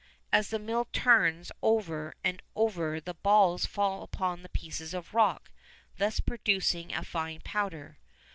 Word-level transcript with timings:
As 0.31 0.49
the 0.49 0.57
mill 0.57 0.87
turns 0.91 1.51
over 1.61 2.15
and 2.23 2.41
over 2.55 2.99
the 2.99 3.13
balls 3.13 3.67
fall 3.67 4.01
upon 4.01 4.41
the 4.41 4.49
pieces 4.49 4.95
of 4.95 5.13
rock, 5.13 5.51
thus 5.99 6.19
producing 6.19 6.91
a 6.91 7.03
fine 7.03 7.39
powder. 7.43 7.99